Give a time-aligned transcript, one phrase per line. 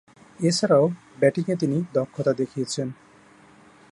[0.39, 0.85] এছাড়াও,
[1.19, 2.87] ব্যাটিংয়ে তিনি দক্ষতা দেখিয়েছেন।